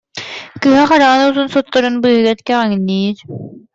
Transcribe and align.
Кыыһа 0.61 0.85
хараҕын 0.89 1.21
уутун 1.25 1.47
сотторун 1.53 1.95
быыһыгар 2.03 2.37
кэҕиҥниир 2.47 3.17